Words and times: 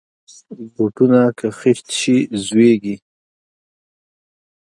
بوټونه 0.73 1.21
که 1.37 1.47
خیشت 1.59 1.87
شي، 1.99 2.17
زویږي. 2.45 2.95